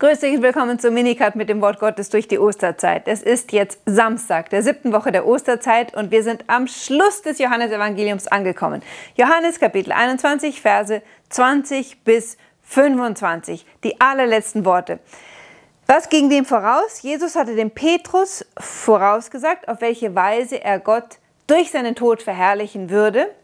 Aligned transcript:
Grüß 0.00 0.20
dich 0.20 0.36
und 0.36 0.42
willkommen 0.42 0.78
zum 0.78 0.94
Minicut 0.94 1.34
mit 1.34 1.48
dem 1.48 1.60
Wort 1.60 1.80
Gottes 1.80 2.08
durch 2.08 2.28
die 2.28 2.38
Osterzeit. 2.38 3.08
Es 3.08 3.20
ist 3.20 3.50
jetzt 3.50 3.80
Samstag, 3.84 4.48
der 4.48 4.62
siebten 4.62 4.92
Woche 4.92 5.10
der 5.10 5.26
Osterzeit 5.26 5.92
und 5.92 6.12
wir 6.12 6.22
sind 6.22 6.44
am 6.46 6.68
Schluss 6.68 7.22
des 7.22 7.40
Johannesevangeliums 7.40 8.28
angekommen. 8.28 8.80
Johannes 9.16 9.58
Kapitel 9.58 9.90
21, 9.90 10.60
Verse 10.60 11.02
20 11.30 12.04
bis 12.04 12.38
25, 12.62 13.66
die 13.82 14.00
allerletzten 14.00 14.64
Worte. 14.64 15.00
Was 15.88 16.08
ging 16.08 16.30
dem 16.30 16.44
voraus? 16.44 17.02
Jesus 17.02 17.34
hatte 17.34 17.56
dem 17.56 17.72
Petrus 17.72 18.46
vorausgesagt, 18.56 19.66
auf 19.66 19.80
welche 19.80 20.14
Weise 20.14 20.62
er 20.62 20.78
Gott 20.78 21.18
durch 21.48 21.72
seinen 21.72 21.96
Tod 21.96 22.22
verherrlichen 22.22 22.88
würde. 22.88 23.34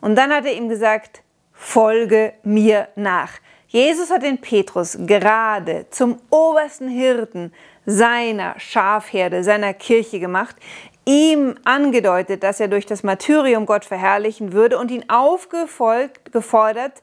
Und 0.00 0.16
dann 0.16 0.32
hat 0.32 0.44
er 0.44 0.54
ihm 0.54 0.68
gesagt, 0.68 1.22
folge 1.52 2.32
mir 2.42 2.88
nach. 2.96 3.30
Jesus 3.72 4.10
hat 4.10 4.24
den 4.24 4.40
Petrus 4.40 4.98
gerade 4.98 5.86
zum 5.90 6.20
obersten 6.28 6.88
Hirten 6.88 7.52
seiner 7.86 8.58
Schafherde, 8.58 9.44
seiner 9.44 9.74
Kirche 9.74 10.18
gemacht, 10.18 10.56
ihm 11.04 11.54
angedeutet, 11.64 12.42
dass 12.42 12.58
er 12.58 12.66
durch 12.66 12.84
das 12.84 13.04
Martyrium 13.04 13.66
Gott 13.66 13.84
verherrlichen 13.84 14.52
würde 14.52 14.76
und 14.76 14.90
ihn 14.90 15.08
aufgefordert, 15.08 17.02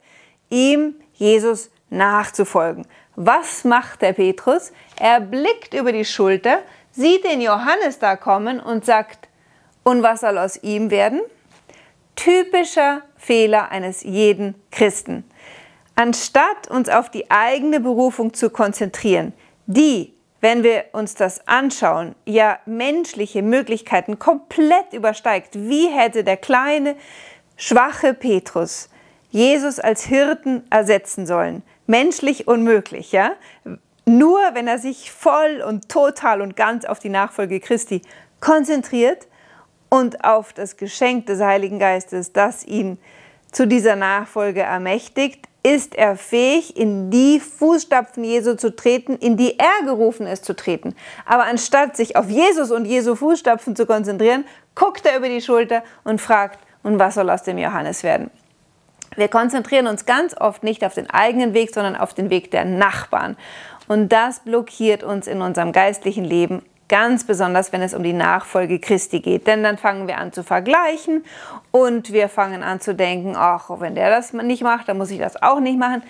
ihm 0.49 0.95
Jesus 1.13 1.71
nachzufolgen. 1.89 2.85
Was 3.15 3.63
macht 3.63 4.01
der 4.01 4.11
Petrus? 4.11 4.73
Er 4.99 5.21
blickt 5.21 5.73
über 5.73 5.93
die 5.93 6.03
Schulter, 6.05 6.59
sieht 6.91 7.23
den 7.23 7.39
Johannes 7.39 7.99
da 7.99 8.17
kommen 8.17 8.59
und 8.59 8.85
sagt, 8.85 9.29
und 9.83 10.03
was 10.03 10.19
soll 10.19 10.37
aus 10.37 10.61
ihm 10.63 10.91
werden? 10.91 11.21
Typischer 12.17 13.03
Fehler 13.15 13.71
eines 13.71 14.03
jeden 14.03 14.55
Christen. 14.69 15.23
Anstatt 15.99 16.69
uns 16.69 16.89
auf 16.89 17.09
die 17.09 17.31
eigene 17.31 17.79
Berufung 17.79 18.31
zu 18.31 18.51
konzentrieren, 18.51 19.33
die, 19.65 20.13
wenn 20.41 20.61
wir 20.61 20.85
uns 20.91 21.15
das 21.15 21.47
anschauen, 21.47 22.13
ja 22.23 22.59
menschliche 22.67 23.41
Möglichkeiten 23.41 24.19
komplett 24.19 24.93
übersteigt. 24.93 25.55
Wie 25.55 25.87
hätte 25.87 26.23
der 26.23 26.37
kleine, 26.37 26.95
schwache 27.55 28.13
Petrus 28.13 28.91
Jesus 29.31 29.79
als 29.79 30.03
Hirten 30.03 30.67
ersetzen 30.69 31.25
sollen? 31.25 31.63
Menschlich 31.87 32.47
unmöglich, 32.47 33.11
ja? 33.11 33.31
Nur 34.05 34.39
wenn 34.53 34.67
er 34.67 34.77
sich 34.77 35.11
voll 35.11 35.63
und 35.67 35.89
total 35.89 36.41
und 36.41 36.55
ganz 36.55 36.85
auf 36.85 36.99
die 36.99 37.09
Nachfolge 37.09 37.59
Christi 37.59 38.03
konzentriert 38.39 39.25
und 39.89 40.23
auf 40.23 40.53
das 40.53 40.77
Geschenk 40.77 41.25
des 41.25 41.41
Heiligen 41.41 41.79
Geistes, 41.79 42.33
das 42.33 42.63
ihn 42.67 42.99
zu 43.51 43.65
dieser 43.65 43.95
Nachfolge 43.95 44.61
ermächtigt, 44.61 45.47
ist 45.75 45.95
er 45.95 46.15
fähig, 46.15 46.77
in 46.77 47.11
die 47.11 47.41
Fußstapfen 47.41 48.23
Jesu 48.23 48.55
zu 48.55 48.73
treten, 48.73 49.17
in 49.17 49.35
die 49.35 49.59
er 49.59 49.85
gerufen 49.85 50.25
ist 50.25 50.45
zu 50.45 50.55
treten. 50.55 50.95
Aber 51.25 51.43
anstatt 51.43 51.97
sich 51.97 52.15
auf 52.15 52.29
Jesus 52.29 52.71
und 52.71 52.85
Jesu 52.85 53.15
Fußstapfen 53.15 53.75
zu 53.75 53.85
konzentrieren, 53.85 54.45
guckt 54.75 55.05
er 55.05 55.17
über 55.17 55.27
die 55.27 55.41
Schulter 55.41 55.83
und 56.05 56.21
fragt, 56.21 56.59
und 56.83 56.99
was 56.99 57.15
soll 57.15 57.29
aus 57.29 57.43
dem 57.43 57.57
Johannes 57.57 58.03
werden? 58.03 58.31
Wir 59.17 59.27
konzentrieren 59.27 59.87
uns 59.87 60.05
ganz 60.05 60.35
oft 60.39 60.63
nicht 60.63 60.85
auf 60.85 60.93
den 60.93 61.09
eigenen 61.09 61.53
Weg, 61.53 61.73
sondern 61.73 61.97
auf 61.97 62.13
den 62.13 62.29
Weg 62.29 62.51
der 62.51 62.63
Nachbarn. 62.63 63.35
Und 63.89 64.09
das 64.13 64.39
blockiert 64.39 65.03
uns 65.03 65.27
in 65.27 65.41
unserem 65.41 65.73
geistlichen 65.73 66.23
Leben 66.23 66.63
Ganz 66.89 67.25
besonders, 67.25 67.73
wenn 67.73 67.81
es 67.81 67.93
um 67.93 68.03
die 68.03 68.13
Nachfolge 68.13 68.79
Christi 68.79 69.19
geht. 69.19 69.47
Denn 69.47 69.63
dann 69.63 69.77
fangen 69.77 70.07
wir 70.07 70.17
an 70.17 70.31
zu 70.31 70.43
vergleichen 70.43 71.25
und 71.71 72.13
wir 72.13 72.29
fangen 72.29 72.63
an 72.63 72.79
zu 72.79 72.95
denken, 72.95 73.35
ach, 73.35 73.69
wenn 73.79 73.95
der 73.95 74.09
das 74.09 74.31
nicht 74.33 74.63
macht, 74.63 74.87
dann 74.87 74.97
muss 74.97 75.11
ich 75.11 75.19
das 75.19 75.41
auch 75.41 75.59
nicht 75.59 75.77
machen. 75.77 76.03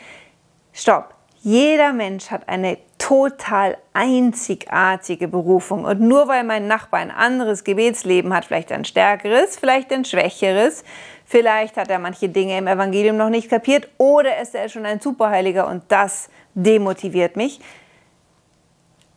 Stopp. 0.73 1.14
Jeder 1.42 1.94
Mensch 1.94 2.30
hat 2.30 2.50
eine 2.50 2.78
total 2.98 3.78
einzigartige 3.94 5.28
Berufung. 5.28 5.86
Und 5.86 6.02
nur 6.02 6.27
weil 6.27 6.43
mein 6.43 6.67
Nachbar 6.67 6.99
ein 6.99 7.11
anderes 7.11 7.64
Gebetsleben 7.64 8.33
hat, 8.33 8.45
vielleicht 8.45 8.71
ein 8.71 8.86
stärkeres, 8.86 9.58
vielleicht 9.58 9.93
ein 9.93 10.04
schwächeres, 10.04 10.83
vielleicht 11.26 11.77
hat 11.77 11.89
er 11.89 11.99
manche 11.99 12.27
Dinge 12.27 12.58
im 12.58 12.67
Evangelium 12.67 13.17
noch 13.17 13.30
nicht 13.30 13.49
kapiert 13.49 13.87
oder 13.98 14.42
ist 14.42 14.55
er 14.55 14.67
schon 14.67 14.86
ein 14.86 14.99
Superheiliger 14.99 15.67
und 15.67 15.83
das 15.87 16.30
demotiviert 16.54 17.37
mich, 17.37 17.61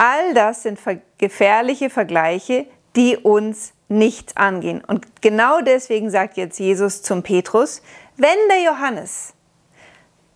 All 0.02 0.32
das 0.32 0.62
sind 0.62 0.78
gefährliche 1.18 1.90
Vergleiche, 1.90 2.64
die 2.96 3.18
uns 3.18 3.74
nichts 3.88 4.34
angehen. 4.34 4.82
Und 4.82 5.20
genau 5.20 5.60
deswegen 5.60 6.08
sagt 6.08 6.38
jetzt 6.38 6.58
Jesus 6.58 7.02
zum 7.02 7.22
Petrus, 7.22 7.82
wenn 8.16 8.38
der 8.48 8.62
Johannes 8.62 9.34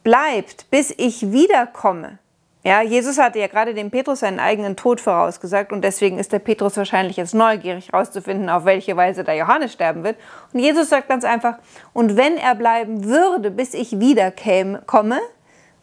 bleibt, 0.03 0.71
bis 0.71 0.93
ich 0.99 1.33
wiederkomme, 1.33 2.19
ja, 2.63 2.83
Jesus 2.83 3.17
hatte 3.17 3.39
ja 3.39 3.47
gerade 3.47 3.73
dem 3.73 3.91
Petrus 3.91 4.21
seinen 4.21 4.39
eigenen 4.39 4.77
Tod 4.77 5.01
vorausgesagt 5.01 5.73
und 5.73 5.81
deswegen 5.81 6.19
ist 6.19 6.33
der 6.33 6.41
Petrus 6.41 6.77
wahrscheinlich 6.77 7.17
jetzt 7.17 7.35
neugierig 7.35 7.91
herauszufinden, 7.91 8.51
auf 8.51 8.67
welche 8.67 8.99
Weise 8.99 9.25
der 9.25 9.37
Johannes 9.37 9.73
sterben 9.73 10.05
wird. 10.05 10.19
Und 10.53 10.61
Jesus 10.61 10.91
sagt 10.91 11.09
ganz 11.09 11.25
einfach, 11.25 11.57
und 11.95 12.19
wenn 12.19 12.37
er 12.37 12.55
bleiben 12.55 13.05
würde, 13.05 13.51
bis 13.51 13.73
ich 13.73 13.99
wiederkomme, 13.99 15.21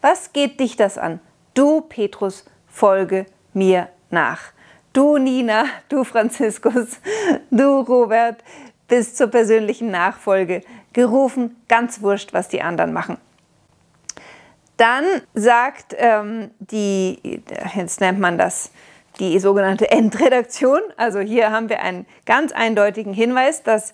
was 0.01 0.33
geht 0.33 0.59
dich 0.59 0.75
das 0.75 0.99
an? 0.99 1.19
Du, 1.55 1.81
Petrus, 1.81 2.45
folge 2.67 3.25
mir 3.53 3.89
nach. 4.09 4.39
Du 4.93 5.17
Nina, 5.17 5.65
du 5.89 6.03
Franziskus, 6.03 6.99
du 7.49 7.79
Robert, 7.81 8.43
bis 8.87 9.15
zur 9.15 9.27
persönlichen 9.27 9.89
Nachfolge 9.89 10.63
gerufen, 10.93 11.55
ganz 11.69 12.01
wurscht, 12.01 12.33
was 12.33 12.49
die 12.49 12.61
anderen 12.61 12.91
machen. 12.91 13.17
Dann 14.75 15.05
sagt 15.33 15.95
ähm, 15.97 16.51
die, 16.59 17.41
jetzt 17.75 18.01
nennt 18.01 18.19
man 18.19 18.37
das 18.37 18.71
die 19.19 19.39
sogenannte 19.39 19.91
Endredaktion, 19.91 20.81
also 20.97 21.19
hier 21.19 21.51
haben 21.51 21.69
wir 21.69 21.81
einen 21.81 22.05
ganz 22.25 22.51
eindeutigen 22.51 23.13
Hinweis, 23.13 23.63
dass 23.63 23.93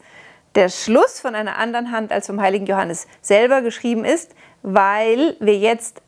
der 0.55 0.69
Schluss 0.69 1.19
von 1.19 1.35
einer 1.35 1.57
anderen 1.57 1.91
Hand 1.91 2.11
als 2.11 2.27
vom 2.27 2.41
heiligen 2.41 2.65
Johannes 2.65 3.07
selber 3.21 3.61
geschrieben 3.61 4.05
ist, 4.05 4.33
weil 4.63 5.35
wir 5.39 5.57
jetzt 5.57 6.01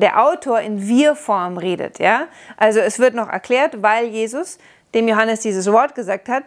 der 0.00 0.22
Autor 0.22 0.60
in 0.60 0.86
Wir-Form 0.86 1.58
redet. 1.58 1.98
Ja? 1.98 2.26
Also 2.56 2.80
es 2.80 2.98
wird 2.98 3.14
noch 3.14 3.28
erklärt, 3.28 3.82
weil 3.82 4.06
Jesus 4.06 4.58
dem 4.94 5.06
Johannes 5.08 5.40
dieses 5.40 5.70
Wort 5.70 5.94
gesagt 5.94 6.28
hat, 6.28 6.44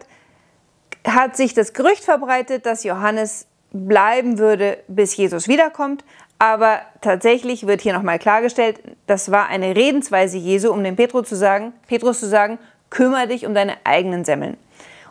hat 1.06 1.36
sich 1.36 1.54
das 1.54 1.72
Gerücht 1.72 2.04
verbreitet, 2.04 2.66
dass 2.66 2.84
Johannes 2.84 3.46
bleiben 3.72 4.38
würde, 4.38 4.78
bis 4.88 5.16
Jesus 5.16 5.48
wiederkommt. 5.48 6.04
Aber 6.38 6.80
tatsächlich 7.00 7.66
wird 7.66 7.80
hier 7.80 7.92
nochmal 7.92 8.18
klargestellt, 8.18 8.80
das 9.06 9.30
war 9.30 9.48
eine 9.48 9.76
Redensweise 9.76 10.36
Jesu, 10.36 10.72
um 10.72 10.82
dem 10.82 10.96
Petrus 10.96 11.28
zu 11.28 11.36
sagen, 11.36 11.72
Petrus 11.86 12.20
zu 12.20 12.26
sagen, 12.26 12.58
kümmere 12.90 13.28
dich 13.28 13.46
um 13.46 13.54
deine 13.54 13.76
eigenen 13.84 14.24
Semmeln. 14.24 14.56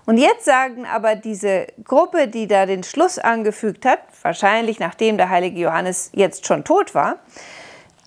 Und 0.06 0.18
jetzt 0.18 0.46
sagen 0.46 0.86
aber 0.86 1.16
diese 1.16 1.68
Gruppe, 1.84 2.28
die 2.28 2.48
da 2.48 2.66
den 2.66 2.84
Schluss 2.84 3.20
angefügt 3.20 3.86
hat, 3.86 4.00
wahrscheinlich 4.22 4.80
nachdem 4.80 5.18
der 5.18 5.30
heilige 5.30 5.60
Johannes 5.60 6.10
jetzt 6.14 6.46
schon 6.46 6.66
tot 6.66 6.94
war, 6.94 7.20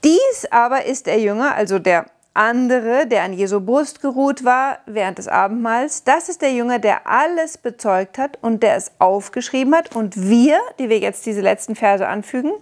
dies 0.04 0.46
aber 0.50 0.84
ist 0.84 1.06
der 1.06 1.20
Jünger, 1.20 1.54
also 1.54 1.78
der 1.78 2.06
andere, 2.36 3.06
der 3.06 3.22
an 3.22 3.32
Jesu 3.32 3.60
Brust 3.60 4.02
geruht 4.02 4.44
war 4.44 4.78
während 4.86 5.18
des 5.18 5.26
Abendmahls, 5.26 6.04
das 6.04 6.28
ist 6.28 6.42
der 6.42 6.52
Jünger, 6.52 6.78
der 6.78 7.06
alles 7.06 7.56
bezeugt 7.58 8.18
hat 8.18 8.38
und 8.42 8.62
der 8.62 8.76
es 8.76 8.92
aufgeschrieben 8.98 9.74
hat. 9.74 9.96
Und 9.96 10.28
wir, 10.28 10.60
die 10.78 10.88
wir 10.90 10.98
jetzt 10.98 11.24
diese 11.24 11.40
letzten 11.40 11.74
Verse 11.74 12.06
anfügen, 12.06 12.52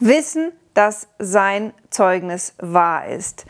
wissen, 0.00 0.52
dass 0.74 1.06
sein 1.18 1.72
Zeugnis 1.90 2.54
wahr 2.58 3.06
ist. 3.06 3.46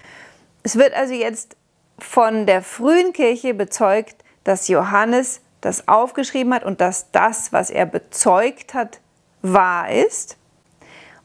Es 0.62 0.76
wird 0.76 0.94
also 0.94 1.14
jetzt 1.14 1.56
von 1.98 2.46
der 2.46 2.62
frühen 2.62 3.12
Kirche 3.12 3.54
bezeugt, 3.54 4.16
dass 4.44 4.68
Johannes 4.68 5.40
das 5.60 5.88
aufgeschrieben 5.88 6.54
hat 6.54 6.64
und 6.64 6.80
dass 6.80 7.10
das, 7.10 7.52
was 7.52 7.70
er 7.70 7.86
bezeugt 7.86 8.74
hat, 8.74 9.00
wahr 9.42 9.90
ist. 9.90 10.36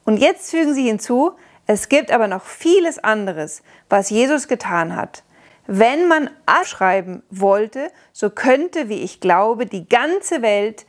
Und 0.06 0.18
jetzt 0.18 0.52
fügen 0.52 0.74
sie 0.74 0.88
hinzu, 0.88 1.34
es 1.68 1.90
gibt 1.90 2.12
aber 2.12 2.28
noch 2.28 2.44
vieles 2.44 3.00
anderes, 3.00 3.64
was 3.90 4.10
Jesus 4.10 4.48
getan 4.48 4.96
hat. 4.96 5.24
Wenn 5.68 6.08
man 6.08 6.30
abschreiben 6.46 7.24
wollte, 7.30 7.92
so 8.12 8.30
könnte, 8.30 8.90
wie 8.90 9.02
ich 9.02 9.20
glaube, 9.20 9.66
die 9.66 9.88
ganze 9.88 10.42
Welt 10.42 10.86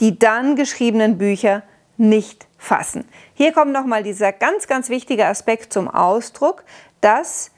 die 0.00 0.18
dann 0.18 0.56
geschriebenen 0.56 1.18
Bücher 1.18 1.62
nicht 1.96 2.46
fassen. 2.58 3.06
Hier 3.34 3.52
kommt 3.52 3.72
nochmal 3.72 4.02
dieser 4.02 4.32
ganz, 4.32 4.66
ganz 4.66 4.88
wichtige 4.88 5.26
Aspekt 5.26 5.72
zum 5.72 5.88
Ausdruck, 5.88 6.64
dass 7.00 7.50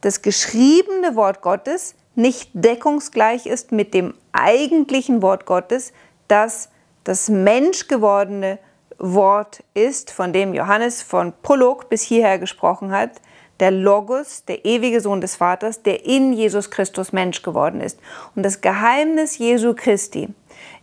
das 0.00 0.22
geschriebene 0.22 1.14
Wort 1.14 1.42
Gottes 1.42 1.94
nicht 2.14 2.50
deckungsgleich 2.54 3.46
ist 3.46 3.70
mit 3.70 3.94
dem 3.94 4.14
eigentlichen 4.32 5.22
Wort 5.22 5.46
Gottes, 5.46 5.92
das 6.26 6.70
das 7.04 7.28
menschgewordene 7.28 8.58
Wort 9.00 9.64
ist, 9.74 10.10
von 10.10 10.32
dem 10.32 10.54
Johannes 10.54 11.02
von 11.02 11.32
Prolog 11.42 11.88
bis 11.88 12.02
hierher 12.02 12.38
gesprochen 12.38 12.92
hat, 12.92 13.10
der 13.58 13.70
Logos, 13.70 14.44
der 14.44 14.64
ewige 14.64 15.00
Sohn 15.00 15.20
des 15.20 15.36
Vaters, 15.36 15.82
der 15.82 16.06
in 16.06 16.32
Jesus 16.32 16.70
Christus 16.70 17.12
Mensch 17.12 17.42
geworden 17.42 17.80
ist. 17.80 17.98
Und 18.34 18.42
das 18.42 18.60
Geheimnis 18.60 19.38
Jesu 19.38 19.74
Christi 19.74 20.28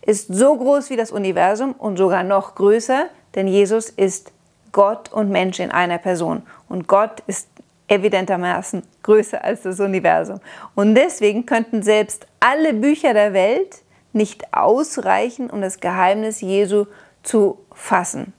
ist 0.02 0.28
so 0.32 0.56
groß 0.56 0.90
wie 0.90 0.96
das 0.96 1.10
Universum 1.10 1.72
und 1.72 1.96
sogar 1.96 2.22
noch 2.22 2.54
größer, 2.54 3.06
denn 3.34 3.48
Jesus 3.48 3.90
ist 3.90 4.32
Gott 4.72 5.12
und 5.12 5.30
Mensch 5.30 5.60
in 5.60 5.70
einer 5.70 5.98
Person. 5.98 6.42
Und 6.68 6.86
Gott 6.88 7.22
ist 7.26 7.48
evidentermaßen 7.88 8.82
größer 9.02 9.42
als 9.42 9.62
das 9.62 9.80
Universum. 9.80 10.40
Und 10.74 10.94
deswegen 10.94 11.46
könnten 11.46 11.82
selbst 11.82 12.26
alle 12.40 12.74
Bücher 12.74 13.14
der 13.14 13.32
Welt 13.32 13.82
nicht 14.12 14.54
ausreichen, 14.54 15.50
um 15.50 15.60
das 15.60 15.80
Geheimnis 15.80 16.40
Jesu 16.40 16.86
zu 17.28 17.58
fassen. 17.74 18.32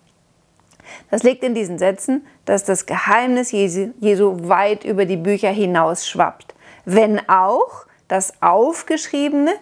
Das 1.11 1.21
liegt 1.21 1.43
in 1.43 1.53
diesen 1.53 1.77
Sätzen, 1.77 2.25
dass 2.45 2.63
das 2.63 2.87
Geheimnis 2.87 3.51
Jesu, 3.51 3.91
weit 4.01 4.83
über 4.83 5.05
die 5.05 5.17
Bücher 5.17 5.51
hinaus 5.51 6.07
schwappt, 6.07 6.55
wenn 6.85 7.29
auch 7.29 7.85
das 8.07 8.41
aufgeschriebene 8.41 9.53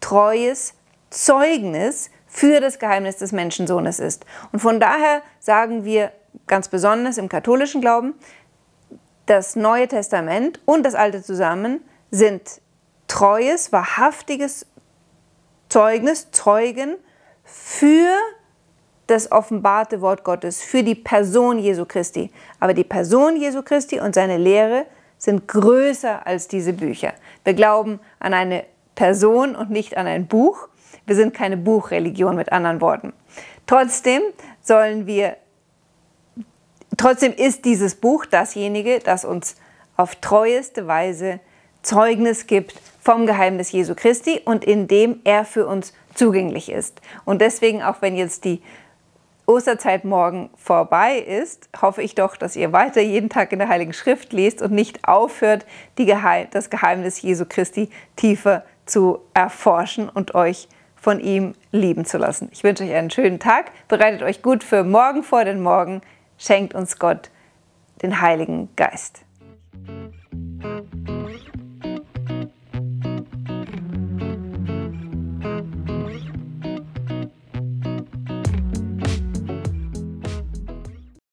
treues 0.00 0.74
Zeugnis 1.10 2.10
für 2.28 2.60
das 2.60 2.78
Geheimnis 2.78 3.16
des 3.16 3.32
Menschensohnes 3.32 3.98
ist. 3.98 4.24
Und 4.52 4.60
von 4.60 4.78
daher 4.78 5.22
sagen 5.40 5.84
wir 5.84 6.12
ganz 6.46 6.68
besonders 6.68 7.18
im 7.18 7.28
katholischen 7.28 7.80
Glauben, 7.80 8.14
das 9.26 9.56
Neue 9.56 9.88
Testament 9.88 10.60
und 10.64 10.84
das 10.84 10.94
Alte 10.94 11.22
zusammen 11.22 11.80
sind 12.12 12.60
treues, 13.08 13.72
wahrhaftiges 13.72 14.66
Zeugnis, 15.68 16.30
Zeugen 16.30 16.94
für 17.42 18.14
das 19.06 19.30
offenbarte 19.30 20.00
Wort 20.00 20.24
Gottes, 20.24 20.62
für 20.62 20.82
die 20.82 20.94
Person 20.94 21.58
Jesu 21.58 21.84
Christi. 21.84 22.30
Aber 22.60 22.74
die 22.74 22.84
Person 22.84 23.36
Jesu 23.36 23.62
Christi 23.62 24.00
und 24.00 24.14
seine 24.14 24.36
Lehre 24.36 24.86
sind 25.18 25.48
größer 25.48 26.26
als 26.26 26.48
diese 26.48 26.72
Bücher. 26.72 27.14
Wir 27.44 27.54
glauben 27.54 28.00
an 28.18 28.34
eine 28.34 28.64
Person 28.94 29.54
und 29.54 29.70
nicht 29.70 29.96
an 29.96 30.06
ein 30.06 30.26
Buch. 30.26 30.68
Wir 31.06 31.14
sind 31.14 31.34
keine 31.34 31.56
Buchreligion 31.56 32.36
mit 32.36 32.52
anderen 32.52 32.80
Worten. 32.80 33.12
Trotzdem 33.66 34.22
sollen 34.62 35.06
wir, 35.06 35.36
trotzdem 36.96 37.32
ist 37.32 37.64
dieses 37.64 37.94
Buch 37.94 38.26
dasjenige, 38.26 38.98
das 38.98 39.24
uns 39.24 39.56
auf 39.96 40.16
treueste 40.16 40.86
Weise 40.86 41.40
Zeugnis 41.82 42.46
gibt 42.46 42.80
vom 43.00 43.26
Geheimnis 43.26 43.70
Jesu 43.70 43.94
Christi 43.94 44.40
und 44.44 44.64
in 44.64 44.88
dem 44.88 45.20
er 45.22 45.44
für 45.44 45.66
uns 45.66 45.92
zugänglich 46.14 46.70
ist. 46.70 47.00
Und 47.24 47.40
deswegen, 47.40 47.82
auch 47.82 48.02
wenn 48.02 48.16
jetzt 48.16 48.44
die 48.44 48.62
Osterzeit 49.46 50.04
morgen 50.04 50.50
vorbei 50.56 51.18
ist, 51.18 51.68
hoffe 51.80 52.02
ich 52.02 52.16
doch, 52.16 52.36
dass 52.36 52.56
ihr 52.56 52.72
weiter 52.72 53.00
jeden 53.00 53.28
Tag 53.28 53.52
in 53.52 53.60
der 53.60 53.68
Heiligen 53.68 53.92
Schrift 53.92 54.32
liest 54.32 54.60
und 54.60 54.72
nicht 54.72 55.06
aufhört, 55.06 55.64
Geheim 55.96 56.48
das 56.50 56.68
Geheimnis 56.68 57.22
Jesu 57.22 57.44
Christi 57.48 57.88
tiefer 58.16 58.64
zu 58.86 59.20
erforschen 59.34 60.08
und 60.08 60.34
euch 60.34 60.68
von 60.96 61.20
ihm 61.20 61.54
lieben 61.70 62.04
zu 62.04 62.18
lassen. 62.18 62.48
Ich 62.50 62.64
wünsche 62.64 62.82
euch 62.82 62.92
einen 62.92 63.10
schönen 63.10 63.38
Tag, 63.38 63.70
bereitet 63.86 64.22
euch 64.22 64.42
gut 64.42 64.64
für 64.64 64.82
morgen 64.82 65.22
vor, 65.22 65.44
denn 65.44 65.60
morgen 65.60 66.00
schenkt 66.38 66.74
uns 66.74 66.98
Gott 66.98 67.30
den 68.02 68.20
Heiligen 68.20 68.68
Geist. 68.74 69.25